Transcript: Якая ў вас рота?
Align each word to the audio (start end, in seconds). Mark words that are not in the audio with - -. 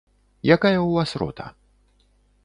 Якая 0.55 0.77
ў 0.77 0.89
вас 0.99 1.13
рота? 1.23 1.47